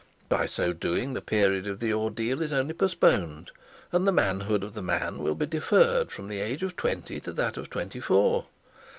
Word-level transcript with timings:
By 0.29 0.47
so 0.47 0.73
doing, 0.73 1.13
the 1.13 1.21
period 1.21 1.67
of 1.67 1.79
the 1.79 1.93
ordeal 1.93 2.41
is 2.41 2.51
only 2.51 2.73
postponed, 2.73 3.51
and 3.91 4.07
the 4.07 4.11
manhood 4.11 4.63
of 4.63 4.73
the 4.73 4.81
man 4.81 5.19
will 5.19 5.35
be 5.35 5.45
deferred 5.45 6.11
from 6.11 6.27
the 6.27 6.39
age 6.41 6.63
of 6.63 6.75
twenty 6.75 7.19
to 7.19 7.31
that 7.33 7.55
of 7.55 7.69
twenty 7.69 7.99
four. 7.99 8.47